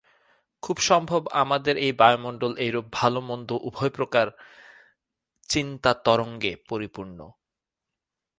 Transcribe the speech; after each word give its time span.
খুব 0.63 0.77
সম্ভব 0.81 1.21
আমাদের 1.33 1.75
এই 1.77 1.91
বায়ুমণ্ডল 1.91 2.51
এইরূপ 2.57 2.85
ভাল-মন্দ 2.91 3.49
উভয় 3.61 3.89
প্রকার 3.89 4.27
চিন্তাতরঙ্গে 5.49 6.51
পরিপূর্ণ। 6.69 7.19